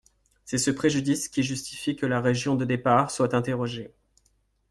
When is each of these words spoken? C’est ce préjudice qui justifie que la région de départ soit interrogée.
C’est 0.45 0.57
ce 0.57 0.71
préjudice 0.71 1.29
qui 1.29 1.43
justifie 1.43 1.95
que 1.95 2.07
la 2.07 2.21
région 2.21 2.55
de 2.55 2.65
départ 2.65 3.11
soit 3.11 3.35
interrogée. 3.35 3.93